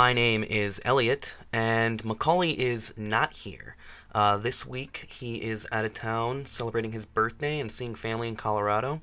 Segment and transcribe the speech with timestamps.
[0.00, 3.76] My name is Elliot, and Macaulay is not here.
[4.14, 8.34] Uh, this week he is out of town celebrating his birthday and seeing family in
[8.34, 9.02] Colorado.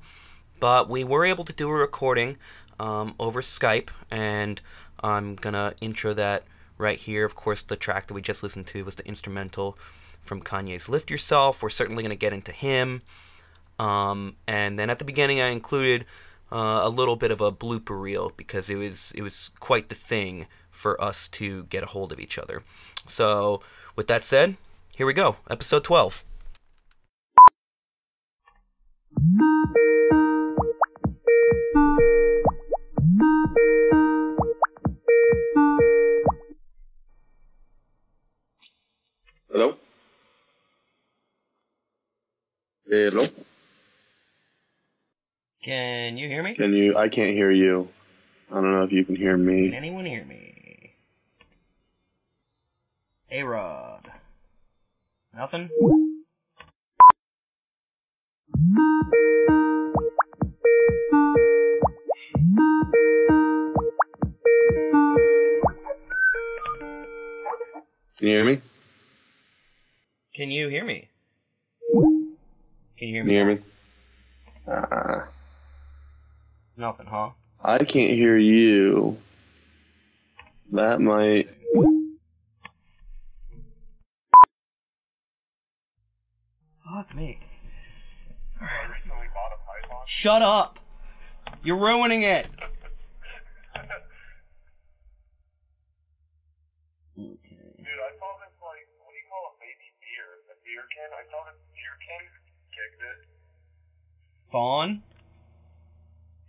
[0.58, 2.36] But we were able to do a recording
[2.80, 4.60] um, over Skype, and
[5.00, 6.42] I'm gonna intro that
[6.78, 7.24] right here.
[7.24, 9.78] Of course, the track that we just listened to was the instrumental
[10.20, 11.62] from Kanye's Lift Yourself.
[11.62, 13.02] We're certainly gonna get into him.
[13.78, 16.06] Um, and then at the beginning, I included
[16.50, 19.94] uh, a little bit of a blooper reel because it was it was quite the
[19.94, 22.62] thing for us to get a hold of each other.
[23.08, 23.60] So,
[23.96, 24.56] with that said,
[24.94, 26.22] here we go, episode 12.
[39.50, 39.76] Hello?
[42.88, 43.26] Hello?
[45.60, 46.54] Can you hear me?
[46.54, 46.96] Can you?
[46.96, 47.88] I can't hear you.
[48.50, 49.70] I don't know if you can hear me.
[49.70, 50.47] Can anyone hear me?
[53.30, 54.10] A Rod.
[55.36, 55.68] Nothing?
[68.18, 68.60] Can you hear me?
[70.34, 71.08] Can you hear me?
[72.98, 73.28] Can you hear me?
[73.30, 73.58] Can you hear me?
[74.66, 75.20] Uh,
[76.76, 77.30] Nothing, huh?
[77.62, 79.18] I can't hear you.
[80.72, 81.48] That might.
[86.98, 87.38] Fuck me.
[90.04, 90.80] Shut up!
[91.62, 92.48] You're ruining it!
[92.48, 92.66] Okay.
[97.16, 100.42] Dude, I saw this like what do you call a baby beer?
[100.50, 101.08] A beer can?
[101.14, 102.26] I saw this beer can
[102.74, 103.18] kicked it.
[104.50, 105.04] Fawn?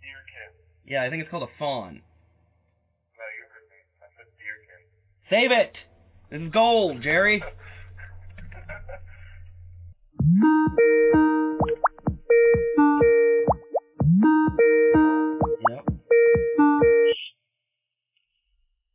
[0.02, 0.50] Beer can.
[0.84, 1.92] Yeah, I think it's called a fawn.
[1.94, 3.78] No, you heard me.
[4.02, 4.82] I said beer can.
[5.20, 5.86] Save it!
[6.28, 7.40] This is gold, Jerry!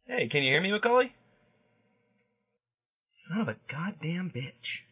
[0.07, 1.13] Hey, can you hear me, Macaulay?
[3.09, 4.83] Son of a goddamn bitch.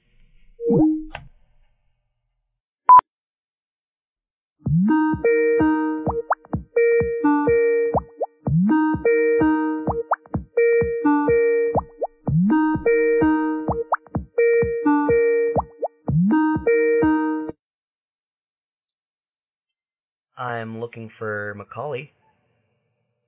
[20.38, 22.12] I'm looking for Macaulay.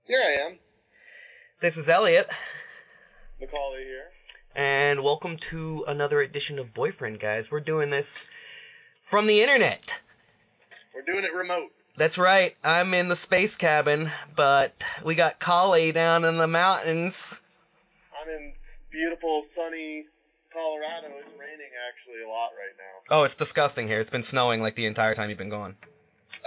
[0.06, 0.60] Here I am.
[1.62, 2.26] This is Elliot,
[3.40, 4.12] Macaulay here.
[4.56, 7.50] and welcome to another edition of Boyfriend Guys.
[7.52, 8.30] We're doing this
[9.02, 9.82] from the internet.
[10.94, 11.72] We're doing it remote.
[11.96, 14.74] That's right, I'm in the space cabin, but
[15.06, 17.42] we got Collie down in the mountains.
[18.22, 18.54] I'm in
[18.92, 20.06] beautiful, sunny
[20.56, 21.12] Colorado.
[21.20, 22.96] It's raining actually a lot right now.
[23.12, 24.00] Oh, it's disgusting here.
[24.00, 25.76] It's been snowing like the entire time you've been gone.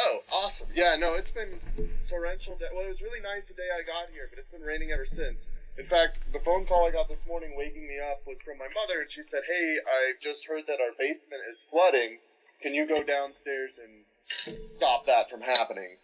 [0.00, 0.68] Oh, awesome.
[0.74, 1.60] Yeah, no, it's been
[2.08, 2.56] torrential.
[2.56, 2.72] Day.
[2.72, 5.04] Well, it was really nice the day I got here, but it's been raining ever
[5.04, 5.46] since.
[5.76, 8.66] In fact, the phone call I got this morning waking me up was from my
[8.74, 12.18] mother, and she said, Hey, I've just heard that our basement is flooding.
[12.62, 16.00] Can you go downstairs and stop that from happening?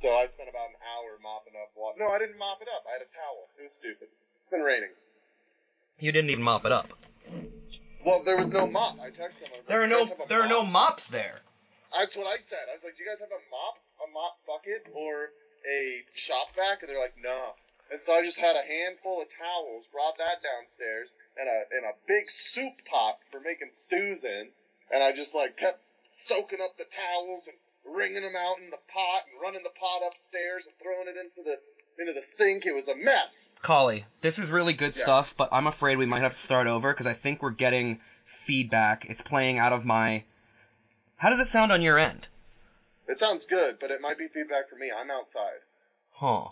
[0.00, 2.00] So I spent about an hour mopping up water.
[2.00, 2.84] No, I didn't mop it up.
[2.88, 3.46] I had a towel.
[3.60, 4.08] It was stupid.
[4.08, 4.90] It's been raining.
[6.00, 6.88] You didn't even mop it up.
[8.04, 8.98] Well, there was no mop.
[9.00, 9.52] I texted them.
[9.52, 11.40] I There are like, "You no guys have a there are no mops there.
[11.92, 12.68] That's what I said.
[12.68, 15.30] I was like, "Do you guys have a mop, a mop bucket, or
[15.66, 17.54] a shop vac?" And they're like, "No."
[17.90, 21.84] And so I just had a handful of towels, brought that downstairs, and a and
[21.86, 24.52] a big soup pot for making stews in,
[24.90, 25.80] and I just like kept
[26.12, 30.02] soaking up the towels and wringing them out in the pot and running the pot
[30.06, 31.58] upstairs and throwing it into the
[31.98, 32.66] into the sink.
[32.66, 33.56] It was a mess.
[33.62, 35.02] Collie, this is really good Yeah.
[35.02, 37.98] stuff, but I'm afraid we might have to start over because I think we're getting
[38.24, 39.04] feedback.
[39.06, 40.24] It's playing out of my.
[41.16, 42.28] How does it sound on your end?
[43.06, 44.90] It sounds good, but it might be feedback for me.
[44.90, 45.60] I'm outside.
[46.12, 46.48] Huh.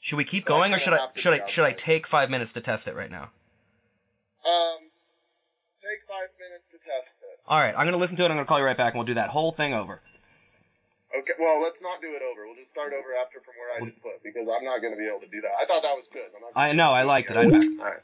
[0.00, 2.60] Should we keep going, or should I should I should I take five minutes to
[2.60, 3.30] test it right now?
[4.44, 4.78] Um,
[5.82, 7.40] take five minutes to test it.
[7.46, 8.26] All right, I'm gonna listen to it.
[8.26, 10.00] I'm gonna call you right back, and we'll do that whole thing over.
[11.28, 12.46] Okay, well, let's not do it over.
[12.46, 14.98] We'll just start over after from where I just put because I'm not going to
[14.98, 15.50] be able to do that.
[15.60, 16.24] I thought that was good.
[16.34, 17.36] I'm not I know, I liked it.
[17.36, 18.00] I All right.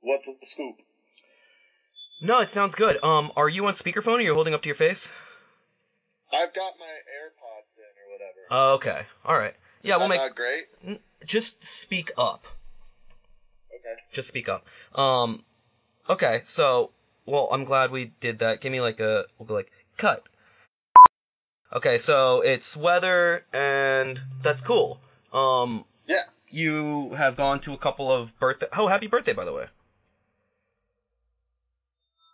[0.00, 0.76] What's the scoop?
[2.22, 2.96] No, it sounds good.
[3.02, 5.12] Um, are you on speakerphone or are you're holding up to your face?
[6.32, 8.46] I've got my AirPods in or whatever.
[8.50, 9.06] Oh, okay.
[9.26, 9.54] All right.
[9.82, 10.20] Yeah, we'll that make.
[10.20, 10.64] not great.
[11.26, 12.44] Just speak up.
[13.74, 13.94] Okay.
[14.12, 14.64] Just speak up.
[14.98, 15.44] Um,
[16.08, 16.42] okay.
[16.44, 16.90] So
[17.26, 18.60] Well, I'm glad we did that.
[18.60, 19.24] Give me like a.
[19.38, 20.22] We'll go like cut.
[21.72, 25.00] Okay, so it's weather, and that's cool.
[25.32, 26.24] Um, Yeah.
[26.48, 28.66] you have gone to a couple of birthday.
[28.76, 29.66] Oh, happy birthday, by the way.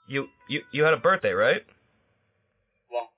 [0.08, 1.62] You you you had a birthday, right?
[2.90, 3.10] Well,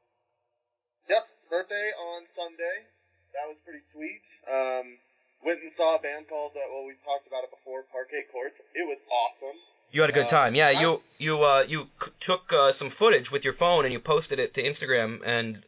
[1.09, 2.87] yep, birthday on Sunday.
[3.35, 4.23] That was pretty sweet.
[4.50, 4.99] Um,
[5.44, 8.56] went and saw a band called, uh, well, we've talked about it before, Parquet Courts.
[8.75, 9.56] It was awesome.
[9.90, 10.55] You had a good Uh, time.
[10.55, 13.99] Yeah, you you uh you c- took uh, some footage with your phone and you
[13.99, 15.64] posted it to Instagram, and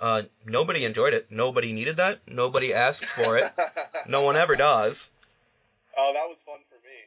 [0.00, 1.26] uh nobody enjoyed it.
[1.30, 2.18] Nobody needed that.
[2.26, 3.44] Nobody asked for it.
[4.06, 5.10] no one ever does.
[5.96, 7.06] Oh, that was fun for me.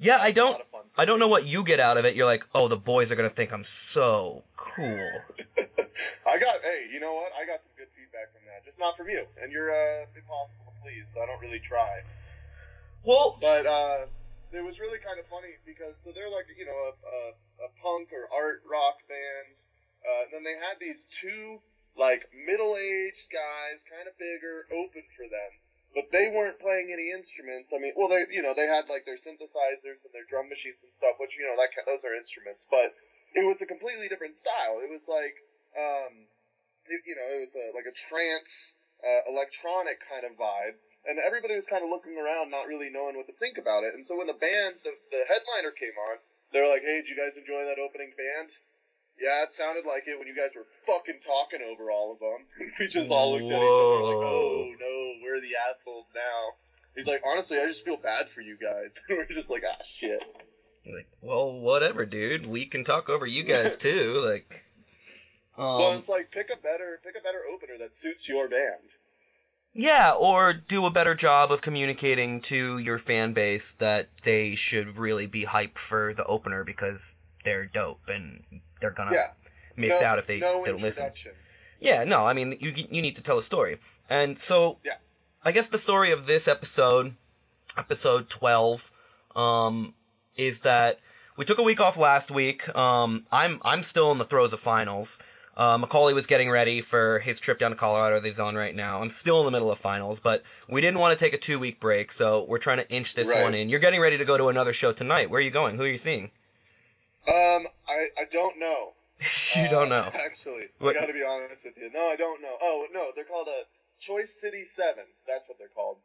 [0.00, 0.52] Yeah, i don't.
[0.52, 0.82] lot of fun.
[0.98, 2.16] I don't know what you get out of it.
[2.16, 5.08] You're like, oh, the boys are gonna think I'm so cool.
[6.26, 7.30] I got, hey, you know what?
[7.38, 8.64] I got some good feedback from that.
[8.64, 9.24] Just not from you.
[9.40, 12.02] And you're uh, impossible please, so I don't really try.
[13.02, 14.06] Well, But uh,
[14.52, 17.20] it was really kind of funny because so they're like you know a, a,
[17.66, 19.48] a punk or art rock band,
[20.04, 21.62] uh, and then they had these two
[21.96, 25.50] like middle-aged guys, kind of bigger, open for them,
[25.92, 27.72] but they weren't playing any instruments.
[27.74, 30.78] I mean, well they you know they had like their synthesizers and their drum machines
[30.82, 32.94] and stuff, which you know that those are instruments, but
[33.34, 34.78] it was a completely different style.
[34.84, 35.36] It was like
[35.74, 36.28] um,
[36.86, 41.18] it, you know it was a, like a trance uh, electronic kind of vibe and
[41.18, 43.94] everybody was kind of looking around, not really knowing what to think about it.
[43.94, 46.18] And so when the band, the, the headliner came on,
[46.52, 48.50] they were like, "Hey, did you guys enjoy that opening band?"
[49.18, 52.46] Yeah, it sounded like it when you guys were fucking talking over all of them.
[52.78, 56.54] we just all looked at each other like, "Oh no, we're the assholes now."
[56.94, 60.22] He's like, "Honestly, I just feel bad for you guys." we're just like, "Ah, shit."
[60.86, 62.46] like, well, whatever, dude.
[62.46, 64.22] We can talk over you guys too.
[64.24, 64.46] Like,
[65.56, 68.90] well, um, it's like pick a better, pick a better opener that suits your band.
[69.74, 74.96] Yeah, or do a better job of communicating to your fan base that they should
[74.96, 78.42] really be hyped for the opener because they're dope and
[78.80, 79.30] they're gonna Yeah.
[79.76, 81.10] miss no, out if they no don't listen.
[81.80, 84.96] Yeah, no, I mean you you need to tell a story, and so Yeah.
[85.44, 87.16] I guess the story of this episode,
[87.76, 88.90] episode twelve,
[89.34, 89.94] um,
[90.36, 91.00] is that
[91.36, 92.68] we took a week off last week.
[92.76, 95.20] Um, I'm I'm still in the throes of finals.
[95.54, 98.74] Uh, Macaulay was getting ready for his trip down to Colorado that he's on right
[98.74, 99.02] now.
[99.02, 101.58] I'm still in the middle of finals, but we didn't want to take a two
[101.58, 103.42] week break, so we're trying to inch this Right.
[103.42, 103.68] one in.
[103.68, 105.28] You're getting ready to go to another show tonight.
[105.28, 105.76] Where are you going?
[105.76, 106.30] Who are you seeing?
[107.28, 108.94] Um, I, I don't know.
[109.56, 110.10] you Uh, don't know.
[110.14, 111.90] Actually, What- I gotta be honest with you.
[111.92, 112.56] No, I don't know.
[112.60, 113.62] Oh, no, they're called a
[114.00, 115.04] Choice City Seven.
[115.28, 115.98] That's what they're called.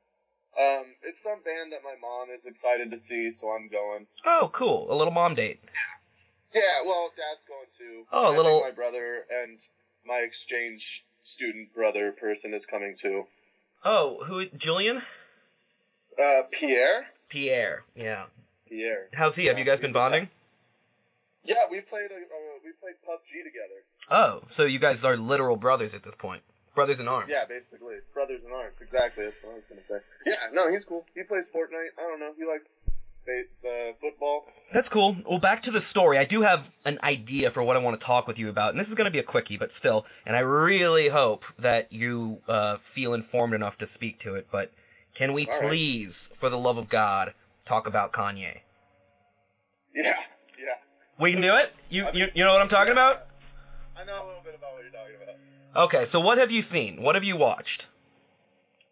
[0.59, 4.07] Um, it's some band that my mom is excited to see, so I'm going.
[4.25, 4.91] Oh, cool.
[4.91, 5.59] A little mom date.
[6.53, 8.05] Yeah, well, Dad's going too.
[8.11, 9.59] Oh, a little- My brother and
[10.05, 13.25] my exchange student brother person is coming too.
[13.83, 14.45] Oh, who?
[14.57, 15.01] Julian?
[16.17, 17.05] Uh, Pierre.
[17.29, 17.83] Pierre.
[17.95, 18.25] Yeah.
[18.69, 19.07] Pierre.
[19.13, 19.45] How's he?
[19.45, 20.29] Have you guys been bonding?
[21.43, 22.09] Yeah, we played.
[22.11, 22.19] A, uh,
[22.63, 23.83] we played PUBG together.
[24.09, 26.41] Oh, so you guys are literal brothers at this point.
[26.75, 27.29] Brothers in arms.
[27.31, 28.75] Yeah, basically, brothers in arms.
[28.81, 29.25] Exactly.
[29.25, 30.05] That's what I was gonna say.
[30.25, 31.05] Yeah, no, he's cool.
[31.15, 31.89] He plays Fortnite.
[31.97, 32.33] I don't know.
[32.37, 32.65] He likes
[33.27, 34.46] ba- uh, football.
[34.74, 35.15] That's cool.
[35.29, 36.17] Well, back to the story.
[36.17, 38.79] I do have an idea for what I want to talk with you about, and
[38.79, 40.05] this is going to be a quickie, but still.
[40.25, 44.48] And I really hope that you uh, feel informed enough to speak to it.
[44.51, 44.72] But
[45.15, 45.69] can we All right.
[45.69, 47.34] please, for the love of God,
[47.65, 48.62] talk about Kanye?
[49.93, 50.15] Yeah,
[50.60, 50.75] yeah.
[51.19, 51.74] We can do it.
[51.89, 53.22] You you, you know what I'm talking about?
[53.96, 55.86] I know a little bit about what you're talking about.
[55.86, 56.05] Okay.
[56.05, 57.01] So what have you seen?
[57.01, 57.88] What have you watched?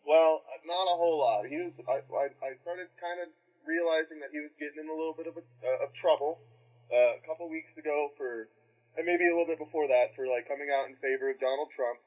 [0.08, 1.46] Well, not a whole lot.
[1.46, 1.72] He was.
[1.88, 3.30] I, I, I started kind of
[3.68, 6.40] realizing that he was getting in a little bit of a, uh, of trouble
[6.92, 8.48] uh, a couple weeks ago for,
[8.98, 11.70] and maybe a little bit before that for like coming out in favor of Donald
[11.76, 12.00] Trump.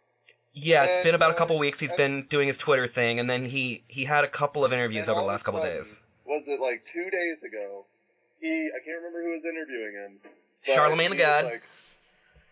[0.55, 1.79] Yeah, it's And, been about a couple weeks.
[1.79, 5.09] He's been doing his Twitter thing, and then he he had a couple of interviews
[5.09, 6.03] over the last couple sudden, days.
[6.27, 7.87] Was it like two days ago?
[8.41, 10.33] He, I can't remember who was interviewing him.
[10.63, 11.45] Charlemagne the he God.
[11.45, 11.63] Like,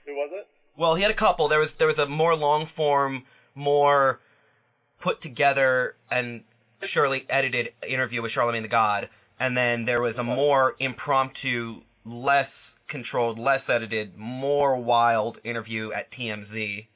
[0.04, 0.46] who was it?
[0.76, 1.48] Well, he had a couple.
[1.48, 4.20] There was there was a more long form, more
[5.00, 6.44] put together and
[6.82, 12.78] surely edited interview with Charlemagne the God, and then there was a more impromptu, less
[12.88, 16.86] controlled, less edited, more wild interview at TMZ.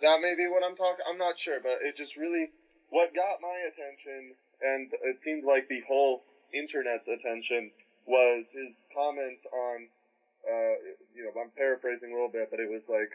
[0.00, 1.04] That may be what I'm talking.
[1.10, 2.50] I'm not sure, but it just really
[2.90, 6.22] what got my attention, and it seemed like the whole
[6.54, 7.70] internet's attention
[8.06, 9.88] was his comment on.
[10.48, 10.74] Uh,
[11.14, 13.10] you know, I'm paraphrasing a little bit, but it was like,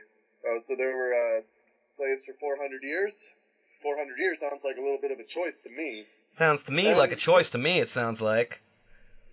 [0.46, 1.42] oh, so there were uh,
[1.98, 3.14] slaves for 400 years.
[3.84, 6.06] 400 years sounds like a little bit of a choice to me.
[6.30, 7.80] Sounds to me like a choice to me.
[7.80, 8.62] It sounds like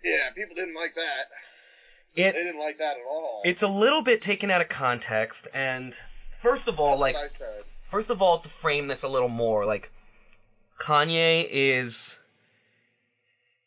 [0.05, 1.31] Yeah, people didn't like that.
[2.15, 2.33] it.
[2.35, 3.41] They didn't like that at all.
[3.45, 5.95] It's a little bit taken out of context, and
[6.43, 7.63] first of all, like I said.
[7.91, 9.91] first of all, to frame this a little more, like
[10.81, 12.19] Kanye is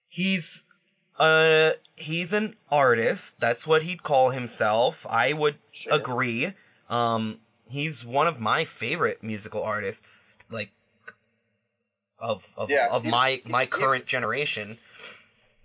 [0.09, 0.65] he's
[1.19, 3.39] Uh, he's an artist.
[3.39, 5.05] That's what he'd call himself.
[5.07, 5.93] I would Sure.
[5.93, 6.51] agree.
[6.89, 7.39] Um,
[7.73, 10.69] he's one of my favorite musical artists, like
[12.19, 14.77] of of, Yeah, of he- my he- my he- current generation.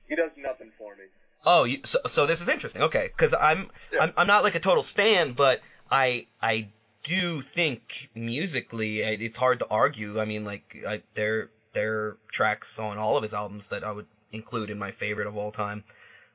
[0.09, 1.05] He does nothing for me.
[1.45, 2.83] Oh, you, so, so this is interesting.
[2.83, 4.01] Okay, because I'm, Yeah.
[4.03, 5.61] I'm I'm not like a total stan, but
[5.91, 6.69] I I
[7.05, 7.81] do think
[8.15, 10.19] musically it's hard to argue.
[10.21, 13.93] I mean, like I, there there are tracks on all of his albums that I
[13.93, 15.85] would include in my favorite of all time.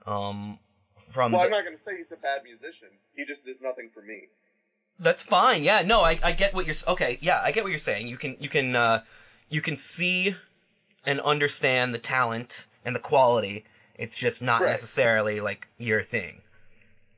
[0.05, 0.59] Um,
[1.13, 2.89] from Well, the- I'm not going to say he's a bad musician.
[3.15, 4.27] He just does nothing for me.
[4.99, 5.63] That's fine.
[5.63, 6.75] Yeah, no, I, I get what you're.
[6.87, 8.07] Okay, yeah, I get what you're saying.
[8.07, 9.01] You can you can uh,
[9.49, 10.35] you can see
[11.05, 13.65] and understand the talent and the quality.
[13.95, 14.69] It's just not Right.
[14.69, 16.41] necessarily like your thing.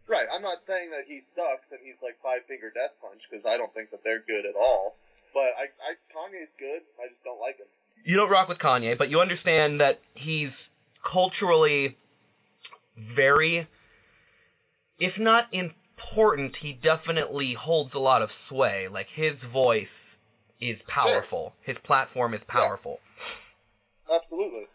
[0.07, 0.27] Right.
[0.31, 3.57] I'm not saying that he sucks and he's like Five Finger Death Punch because I
[3.57, 4.95] don't think that they're good at all.
[5.33, 6.81] But I, I Kanye's good.
[7.03, 7.65] I just don't like him.
[8.03, 10.69] You don't rock with Kanye, but you understand that he's
[11.03, 11.95] culturally
[12.95, 13.67] very,
[14.99, 15.47] if not
[15.97, 18.87] important, he definitely holds a lot of sway.
[18.87, 20.19] Like his voice
[20.59, 21.53] is powerful.
[21.61, 22.99] His platform is powerful.
[24.13, 24.67] Absolutely.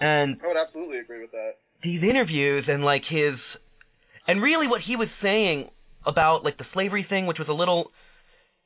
[0.00, 1.56] And I would absolutely agree with that.
[1.82, 3.60] these interviews and like his
[4.26, 5.70] and really what he was saying
[6.06, 7.92] about like the slavery thing which was a little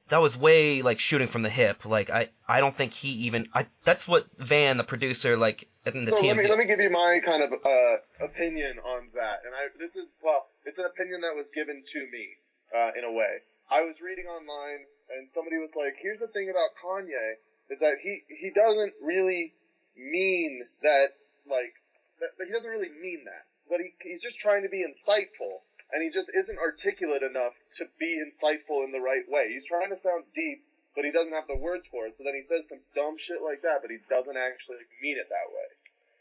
[0.09, 3.47] that was way like shooting from the hip like i i don't think he even
[3.55, 6.81] i that's what van the producer like in the so let me let me give
[6.81, 9.45] you my kind of uh, opinion on that.
[9.45, 12.41] And I this is well, it's an opinion that was given to me
[12.73, 13.45] uh, in a way.
[13.71, 17.37] I was reading online and somebody was like, "Here's the thing about Kanye
[17.69, 19.53] is that he he doesn't really
[19.97, 21.13] mean that
[21.45, 21.77] like
[22.21, 25.61] that, that he doesn't really mean that, but he he's just trying to be insightful."
[25.95, 29.55] And he just isn't articulate enough to be insightful in the right way.
[29.55, 32.19] He's trying to sound deep, but he doesn't have the words for it.
[32.19, 35.31] So then he says some dumb shit like that, but he doesn't actually mean it
[35.31, 35.71] that way.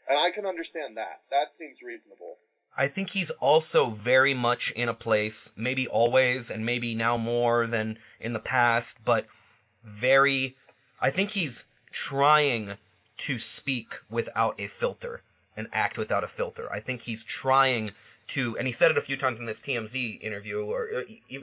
[0.08, 1.26] And I can understand that.
[1.34, 2.38] That seems reasonable.
[2.76, 7.66] i think he's also very much in a place maybe always and maybe now more
[7.66, 9.26] than in the past but
[9.84, 10.56] very
[11.00, 12.76] i think he's trying
[13.16, 15.22] to speak without a filter
[15.56, 16.66] and act without a filter.
[16.72, 17.92] I think he's trying
[18.28, 21.00] to, and he said it a few times in this TMZ interview, or uh,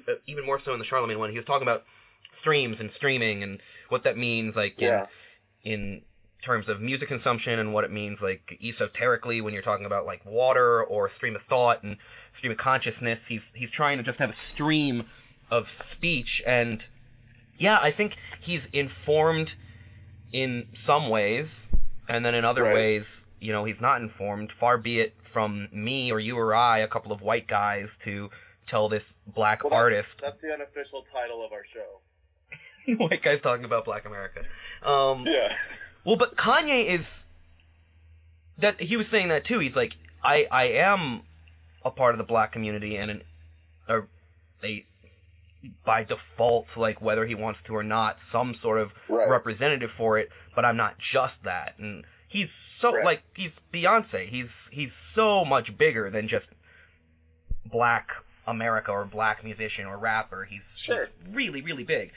[0.07, 1.29] uh, even more so in the Charlemagne one.
[1.29, 1.83] He was talking about
[2.31, 4.89] streams and streaming and what that means, like in
[5.63, 6.01] in
[6.43, 10.25] terms of music consumption and what it means, like esoterically when you're talking about like
[10.25, 11.97] water or stream of thought and
[12.33, 13.27] stream of consciousness.
[13.27, 15.03] He's he's trying to just have a stream
[15.51, 16.85] of speech and
[17.57, 19.53] yeah, I think he's informed
[20.33, 21.69] in some ways,
[22.09, 22.73] and then in other Right.
[22.73, 24.51] ways, you know, he's not informed.
[24.51, 28.29] Far be it from me or you or I, a couple of white guys, to
[28.67, 30.21] tell this black Well, artist.
[30.21, 32.95] That's the unofficial title of our show.
[33.07, 34.45] white guys talking about black America.
[34.83, 35.55] Um, Yeah.
[36.05, 37.25] well, but Kanye is
[38.60, 39.60] that he was saying that too.
[39.60, 41.21] He's like, I I am
[41.83, 43.24] a part of the black community and an
[43.88, 44.01] a,
[44.63, 44.86] a
[45.83, 49.27] by default, like whether he wants to or not, some sort of Right.
[49.29, 50.29] representative for it.
[50.55, 53.05] But I'm not just that, and he's so Right.
[53.05, 54.25] like he's Beyonce.
[54.25, 56.51] He's he's so much bigger than just
[57.65, 58.11] black
[58.47, 60.45] America or black musician or rapper.
[60.45, 60.97] He's, Sure.
[60.97, 62.11] he's really really big.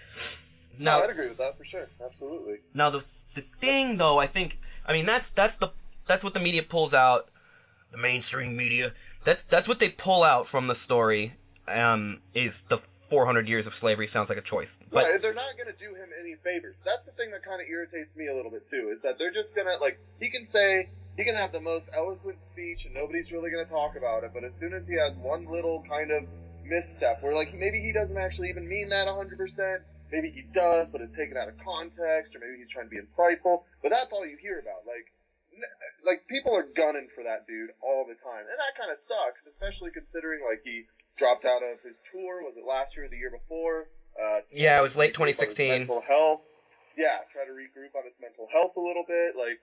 [0.78, 1.88] No, Now I'd agree with that for sure.
[2.04, 2.58] Absolutely.
[2.72, 3.04] now the
[3.34, 5.72] the thing though, I think I mean that's that's the
[6.06, 7.28] that's what the media pulls out,
[7.90, 8.92] the mainstream media.
[9.24, 11.34] That's that's what they pull out from the story.
[11.66, 12.76] Um, is the
[13.14, 15.94] 400 years of slavery sounds like a choice, but right, they're not going to do
[15.94, 16.74] him any favors.
[16.84, 19.32] That's the thing that kind of irritates me a little bit too, is that they're
[19.32, 22.94] just going to like he can say he can have the most eloquent speech and
[22.94, 25.86] nobody's really going to talk about it, but as soon as he has one little
[25.86, 26.26] kind of
[26.66, 29.30] misstep where like maybe he doesn't actually even mean that 100%,
[30.10, 32.98] maybe he does, but it's taken out of context, or maybe he's trying to be
[32.98, 34.82] insightful, but that's all you hear about.
[34.82, 35.06] Like
[36.02, 39.46] like people are gunning for that dude all the time, and that kind of sucks,
[39.46, 42.42] especially considering like he dropped out of his tour.
[42.42, 43.86] Was it last year or the year before?
[44.14, 45.68] Uh, Yeah, it was late regroup on his 2016.
[45.86, 46.40] Mental health.
[46.96, 49.34] Yeah, try to regroup on his mental health a little bit.
[49.34, 49.58] Like,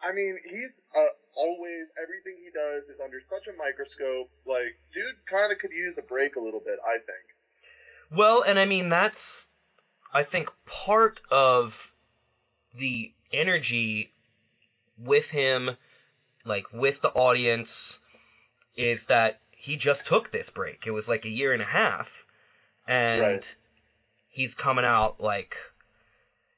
[0.00, 4.30] I mean, he's uh, always everything he does is under such a microscope.
[4.46, 6.78] Like, dude, kind of could use a break a little bit.
[6.80, 7.24] I think.
[8.10, 9.48] Well, and I mean that's
[10.12, 10.48] I think
[10.86, 11.92] part of
[12.78, 14.10] the energy
[14.98, 15.70] with him
[16.44, 18.00] like with the audience
[18.76, 20.86] is that he just took this break.
[20.86, 22.26] It was like a year and a half
[22.86, 23.56] and Right.
[24.28, 25.54] he's coming out like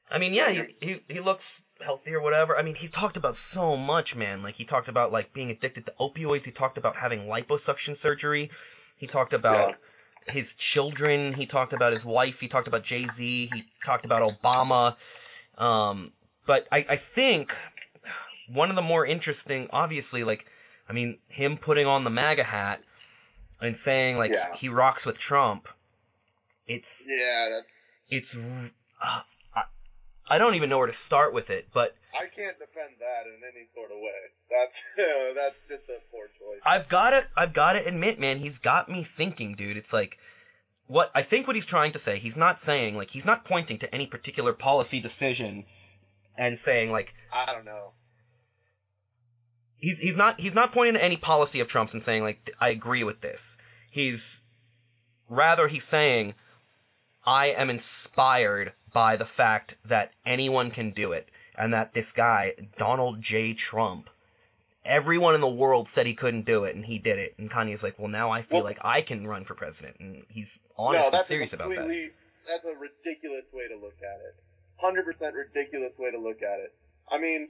[0.09, 2.57] I mean, yeah, he, he he looks healthy or whatever.
[2.57, 4.41] I mean, he's talked about so much, man.
[4.41, 6.45] Like he talked about like being addicted to opioids.
[6.45, 8.49] He talked about having liposuction surgery.
[8.97, 9.75] He talked about
[10.27, 11.33] his children.
[11.33, 12.39] He talked about his wife.
[12.39, 13.47] He talked about Jay Z.
[13.47, 14.95] He talked about Obama.
[15.57, 16.11] Um,
[16.45, 17.53] but I, I think
[18.47, 20.45] one of the more interesting, obviously, like
[20.89, 22.81] I mean, him putting on the MAGA hat
[23.61, 24.55] and saying like Yeah.
[24.55, 25.67] he rocks with Trump.
[26.67, 27.71] It's Yeah, that's.
[28.09, 29.21] it's uh,
[29.55, 29.63] I,
[30.29, 33.41] I don't even know where to start with it, but I can't defend that in
[33.43, 34.21] any sort of way.
[34.49, 34.83] That's
[35.35, 36.61] that's just a poor choice.
[36.65, 39.77] I've got to I've got to admit, man, he's got me thinking, dude.
[39.77, 40.17] It's like
[40.87, 42.19] what I think what he's trying to say.
[42.19, 45.65] He's not saying like he's not pointing to any particular policy decision
[46.37, 47.91] and saying like I don't know.
[49.79, 52.69] He's he's not he's not pointing to any policy of Trump's and saying like I
[52.69, 53.57] agree with this.
[53.91, 54.41] He's
[55.29, 56.33] rather he's saying
[57.25, 62.53] I am inspired by the fact that anyone can do it and that this guy
[62.77, 64.09] Donald J Trump
[64.85, 67.83] everyone in the world said he couldn't do it and he did it and Kanye's
[67.83, 71.11] like well now I feel Well- like I can run for president and he's honest
[71.11, 72.11] no, and serious about that.
[72.47, 74.35] That's a ridiculous way to look at it.
[74.77, 76.73] Hundred percent ridiculous way to look at it.
[77.11, 77.49] I mean,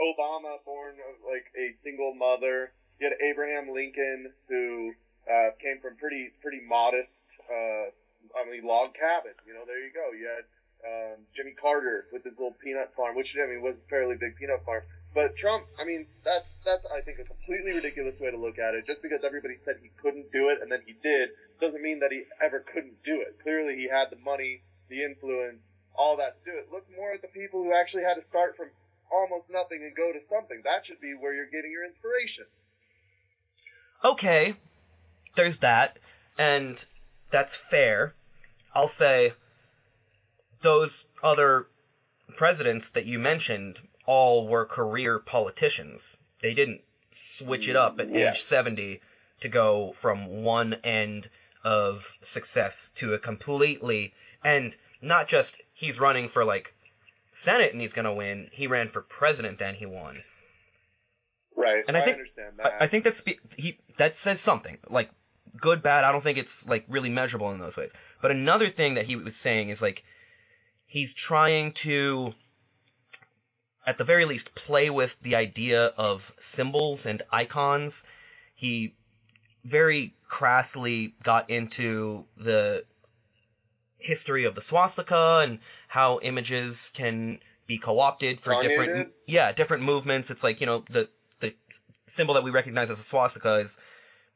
[0.00, 2.72] Obama, born of like a single mother.
[3.00, 4.92] You had Abraham Lincoln, who
[5.28, 7.26] uh, came from pretty pretty modest.
[7.50, 7.90] Uh,
[8.38, 9.34] I mean, log cabin.
[9.46, 10.12] You know, there you go.
[10.14, 10.44] You had
[10.82, 14.36] um, Jimmy Carter with his little peanut farm, which I mean was a fairly big
[14.36, 14.82] peanut farm.
[15.14, 18.74] But Trump, I mean, that's that's I think a completely ridiculous way to look at
[18.74, 18.86] it.
[18.86, 22.10] Just because everybody said he couldn't do it and then he did, doesn't mean that
[22.10, 23.36] he ever couldn't do it.
[23.42, 25.60] Clearly, he had the money, the influence,
[25.94, 26.72] all that to do it.
[26.72, 28.68] Look more at the people who actually had to start from
[29.12, 30.62] almost nothing and go to something.
[30.64, 32.44] That should be where you're getting your inspiration.
[34.04, 34.54] okay,
[35.36, 35.98] there's that,
[36.38, 36.84] and
[37.30, 38.14] that's fair.
[38.74, 39.32] I'll say
[40.62, 41.66] those other
[42.36, 46.18] presidents that you mentioned all were career politicians.
[46.40, 49.00] They didn't switch it up at age 70
[49.40, 51.28] to go from one end
[51.64, 56.74] of success to a completely, and not just he's running for like
[57.32, 60.22] Senate and he's gonna win, he ran for president and he won.
[61.56, 61.84] Right.
[61.88, 62.74] And I think- understand that.
[62.80, 63.24] I, I think that's
[63.56, 65.10] he that says something like
[65.60, 66.04] good bad.
[66.04, 67.92] I don't think it's like really measurable in those ways.
[68.20, 70.04] But another thing that he was saying is like
[70.86, 72.34] he's trying to,
[73.86, 78.04] at the very least, play with the idea of symbols and icons.
[78.54, 78.94] He
[79.64, 82.84] very crassly got into the
[83.98, 85.60] history of the swastika and
[85.92, 90.30] how images can be co-opted for Kanye different yeah different movements.
[90.30, 91.06] It's like you know the
[91.40, 91.52] the
[92.06, 93.78] symbol that we recognize as a swastika has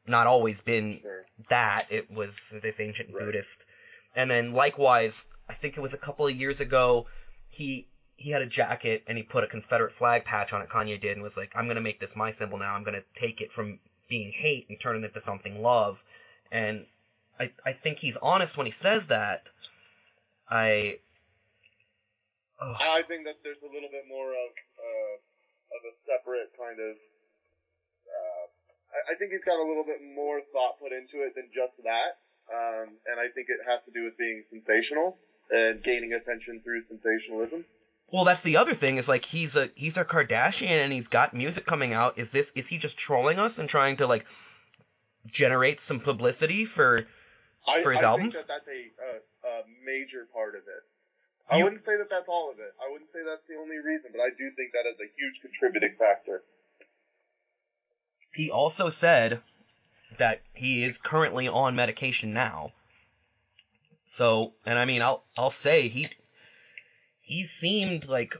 [0.05, 1.25] not always been Sure.
[1.49, 1.85] that.
[1.89, 3.23] It was this ancient Right.
[3.25, 3.65] buddhist.
[4.15, 7.07] And then likewise i think it was a couple of years ago
[7.49, 10.99] he he had a jacket and he put a confederate flag patch on it kanye
[10.99, 12.75] did and was like i'm going to make this my symbol now.
[12.75, 16.03] I'm going to take it from being hate and turn it into something love.
[16.51, 16.85] And
[17.39, 19.39] i i think he's honest when he says that.
[20.49, 20.99] I
[22.59, 25.13] I think that there's a little bit more of uh,
[25.77, 26.95] of a separate kind of.
[28.07, 28.45] Uh,
[28.93, 31.77] I, I think he's got a little bit more thought put into it than just
[31.83, 32.17] that,
[32.49, 35.17] um, and I think it has to do with being sensational
[35.49, 37.65] and gaining attention through sensationalism.
[38.11, 41.33] Well, that's the other thing is like he's a he's a Kardashian and he's got
[41.33, 42.17] music coming out.
[42.17, 44.25] Is this is he just trolling us and trying to like
[45.25, 47.05] generate some publicity for?
[47.67, 48.35] I, For his I albums?
[48.35, 50.83] think that that's a, a, a major part of it.
[51.49, 52.73] I wouldn't say that that's all of it.
[52.85, 55.39] I wouldn't say that's the only reason, but I do think that is a huge
[55.41, 56.43] contributing factor.
[58.33, 59.41] He also said
[60.17, 62.73] that he is currently on medication now.
[64.05, 66.07] So, and I mean, I'll I'll say he
[67.21, 68.35] he seemed like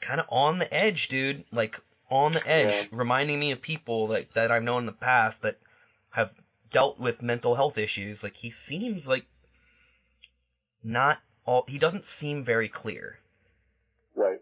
[0.00, 1.44] kind of on the edge, dude.
[1.52, 1.76] Like
[2.10, 2.98] on the edge, Yeah.
[2.98, 5.56] reminding me of people like that I've known in the past that
[6.10, 6.34] have
[6.70, 8.22] dealt with mental health issues.
[8.22, 9.26] Like he seems like
[10.82, 11.18] not
[11.50, 11.64] all.
[11.66, 13.18] He doesn't seem very clear.
[14.14, 14.38] Right.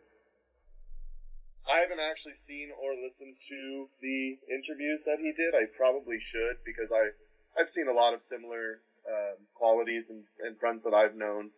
[1.69, 5.55] I haven't actually seen or listened to the interviews that he did.
[5.55, 7.11] I probably should because I
[7.59, 11.51] I've seen a lot of similar um, qualities and, and friends that I've known.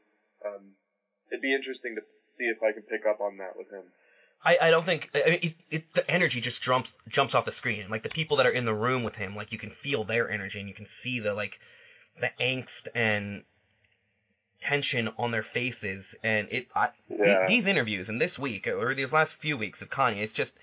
[0.44, 0.74] Um,
[1.30, 3.84] it'd be interesting to see if I can pick up on that with him.
[4.42, 7.52] I, I don't think I mean, it, it, the energy just jumps jumps off the
[7.52, 7.90] screen.
[7.90, 10.30] Like the people that are in the room with him, like you can feel their
[10.30, 11.60] energy and you can see the like
[12.20, 13.44] the angst and
[14.60, 16.14] tension on their faces.
[16.22, 17.46] And it I, Yeah.
[17.46, 20.54] these interviews and this week or these last few weeks of Kanye, it's just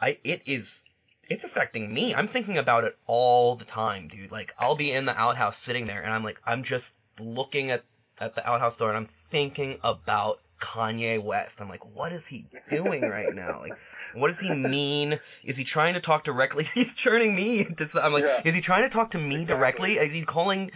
[0.00, 0.84] I it is
[1.30, 2.14] it's affecting me.
[2.14, 4.32] I'm thinking about it all the time, dude.
[4.32, 7.82] Like I'll be in the outhouse sitting there and I'm like I'm just looking at
[8.20, 11.60] at the outhouse door and I'm thinking about Kanye West.
[11.60, 13.58] I'm like, what is he doing right now?
[13.60, 13.76] Like,
[14.14, 15.18] what does he mean?
[15.42, 16.62] Is he trying to talk directly?
[16.74, 17.88] He's turning me into.
[18.00, 18.42] I'm like, Yeah.
[18.44, 19.56] is he trying to talk to me Exactly.
[19.56, 19.92] directly?
[19.94, 20.70] Is he calling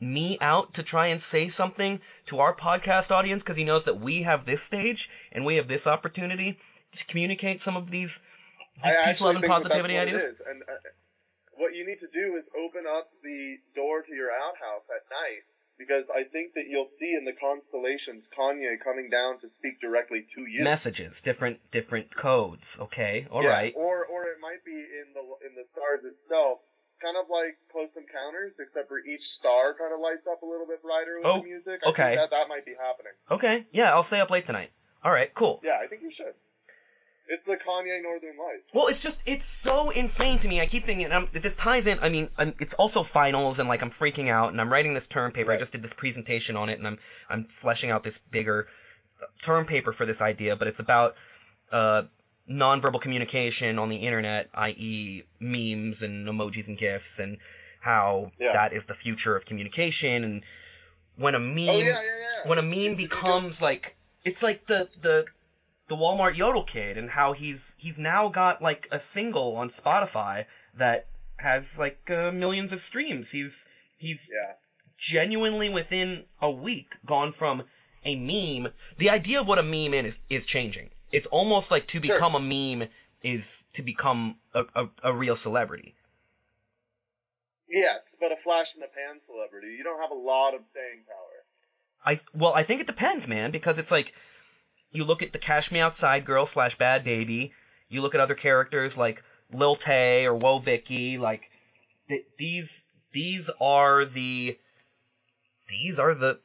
[0.00, 3.94] me out to try and say something to our podcast audience because he knows that
[3.94, 6.56] we have this stage and we have this opportunity
[6.96, 8.20] to communicate some of these
[8.82, 10.40] These peace, love, and think that positivity ideas.
[10.46, 10.74] And uh,
[11.54, 15.42] what you need to do is open up the door to your outhouse at night
[15.78, 20.26] because I think that you'll see in the constellations Kanye coming down to speak directly
[20.34, 20.62] to you.
[20.62, 22.78] Messages, different different codes.
[22.80, 23.72] Okay, all Yeah, right.
[23.76, 26.58] Or or it might be in the in the stars itself,
[27.00, 30.66] kind of like Close Encounters, except for each star kind of lights up a little
[30.66, 31.80] bit brighter with Oh, the music.
[31.84, 32.14] I okay.
[32.16, 33.12] that that might be happening.
[33.30, 34.70] Okay, yeah, I'll stay up late tonight.
[35.04, 35.60] All right, cool.
[35.62, 36.34] Yeah, I think you should.
[37.30, 38.64] It's the Kanye Northern Lights.
[38.72, 40.60] Well, it's just it's so insane to me.
[40.62, 41.98] I keep thinking, and I'm, this ties in.
[42.00, 45.06] I mean, I'm, it's also finals, and like I'm freaking out, and I'm writing this
[45.06, 45.52] term paper.
[45.52, 48.66] I just did this presentation on it, and I'm I'm fleshing out this bigger
[49.44, 50.56] term paper for this idea.
[50.56, 51.16] But it's about
[51.70, 52.04] uh,
[52.48, 57.38] nonverbal communication on the internet, i.e., memes and emojis and gifs, and
[57.80, 58.52] how Yeah.
[58.52, 60.24] that is the future of communication.
[60.24, 60.44] And
[61.16, 65.26] when a meme, Oh yeah, yeah, when a meme becomes like it's like the the
[65.88, 70.44] the Walmart Yodel kid and how he's he's now got like a single on Spotify
[70.74, 71.06] that
[71.38, 73.30] has like uh, millions of streams.
[73.30, 74.30] He's he's
[74.98, 77.62] genuinely within a week gone from
[78.04, 78.72] a meme.
[78.96, 80.90] The idea of what a meme is is changing.
[81.12, 82.16] It's almost like to Sure.
[82.16, 82.88] become a meme
[83.22, 85.94] is to become a, a, a real celebrity.
[87.68, 89.74] Yes, but a flash in the pan celebrity.
[89.76, 91.44] You don't have a lot of staying power.
[92.04, 94.12] I well, I think it depends, man, because it's like
[94.90, 97.50] you look at the Cash Me Outside girl slash Bhad Bhabie.
[97.88, 101.18] You look at other characters like Lil Tay or Woah Vicky.
[101.18, 101.50] Like
[102.08, 104.56] th- these, these are the
[105.68, 106.38] these are the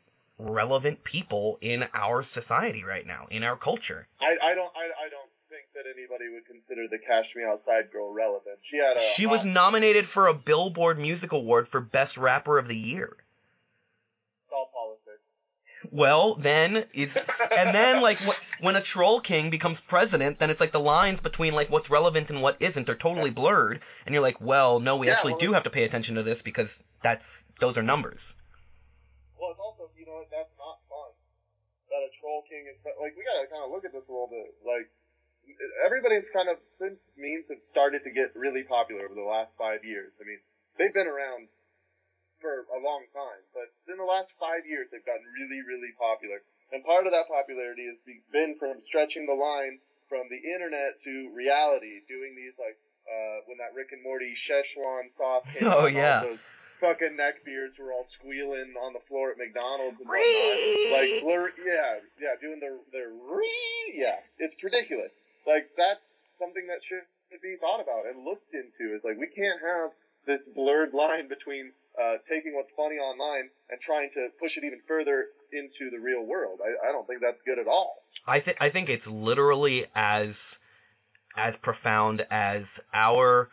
[0.43, 4.07] relevant people in our society right now, in our culture.
[4.19, 7.91] I, I don't I, I don't think that anybody would consider the Cash Me Outside
[7.91, 8.59] girl relevant.
[8.69, 12.67] She had a She was nominated for a Billboard Music Award for Best Rapper of
[12.67, 13.15] the Year.
[14.45, 15.21] it's all politics.
[15.91, 20.61] Well, then it's and then like wh- when a troll king becomes president, then it's
[20.61, 24.21] like the lines between like what's relevant and what isn't are totally blurred, and you're
[24.23, 26.83] like, well, no, we Yeah, actually well, do have to pay attention to this because
[27.01, 28.35] that's those are numbers.
[29.39, 31.11] Well, it's also you know what, that's not fun.
[31.89, 32.07] That
[32.53, 34.53] a troll king is like we gotta kind of look at this a little bit.
[34.61, 34.85] Like
[35.85, 39.83] everybody's kind of since memes have started to get really popular over the last five
[39.83, 40.13] years.
[40.21, 40.39] I mean,
[40.77, 41.49] they've been around
[42.39, 46.43] for a long time, but in the last five years they've gotten really, really popular.
[46.71, 47.99] And part of that popularity has
[48.31, 53.57] been from stretching the line from the internet to reality, doing these like uh, when
[53.59, 56.21] that Rick and Morty Szechuan sauce came Oh, out, and all yeah.
[56.23, 56.39] those
[56.83, 60.19] fucking neckbeards were all squealing on the floor at McDonald's and Ree!
[60.19, 60.99] whatnot.
[60.99, 65.11] Like, blur, yeah, yeah, doing the their ree, yeah, it's ridiculous.
[65.47, 66.03] Like that's
[66.37, 67.07] something that should
[67.41, 68.93] be thought about and looked into.
[68.95, 69.91] Is like we can't have
[70.27, 74.79] this blurred line between uh, taking what's funny online and trying to push it even
[74.87, 76.59] further into the real world.
[76.59, 77.95] I, I don't think that's good at all.
[78.27, 80.59] I think I think it's literally as
[81.37, 83.49] as profound as our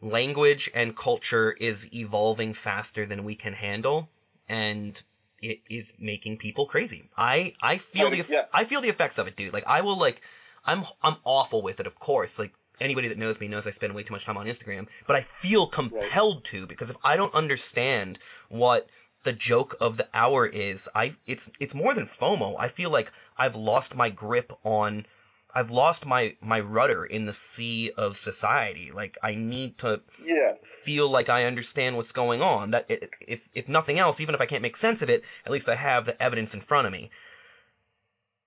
[0.00, 4.08] language and culture is evolving faster than we can handle,
[4.48, 5.00] and
[5.40, 7.08] it is making people crazy.
[7.16, 8.44] I I feel I mean, the yeah.
[8.52, 9.52] I feel the effects of it, dude.
[9.52, 10.20] Like I will like
[10.64, 12.38] I'm I'm awful with it, of course.
[12.38, 15.16] Like anybody that knows me knows I spend way too much time on Instagram, but
[15.16, 18.88] I feel compelled to because if I don't understand what
[19.24, 22.54] the joke of the hour is, I it's it's more than FOMO.
[22.58, 25.06] I feel like I've lost my grip on
[25.54, 28.90] I've lost my my rudder in the sea of society.
[28.94, 30.54] Like I need to Yeah.
[30.84, 32.72] feel like I understand what's going on.
[32.72, 35.68] That if if nothing else, even if I can't make sense of it, at least
[35.68, 37.10] I have the evidence in front of me.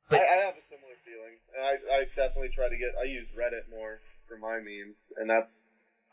[0.10, 1.36] But- I, I have a similar feeling.
[1.58, 2.92] And I, I definitely try to get.
[3.00, 5.50] I use Reddit more for my memes, and that's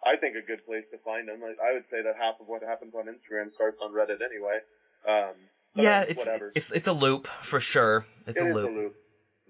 [0.05, 1.43] I think a good place to find them.
[1.45, 4.59] I, I would say that half of what happens on Instagram starts on Reddit anyway.
[5.07, 5.35] Um,
[5.75, 8.07] yeah, it's it's it's a loop for sure.
[8.27, 8.71] It's It a loop.
[8.71, 8.97] a loop.